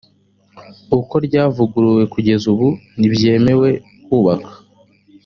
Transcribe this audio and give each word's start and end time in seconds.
uko 0.99 1.13
ryavuguruwe 1.25 2.03
kugeza 2.13 2.45
ubu 2.53 2.67
ntibyemewe 2.97 3.69
kubaka 4.05 4.51